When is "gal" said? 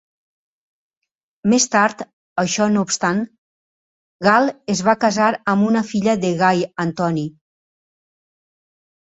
4.29-4.49